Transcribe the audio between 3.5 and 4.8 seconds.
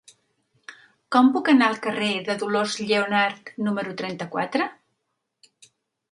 número trenta-quatre?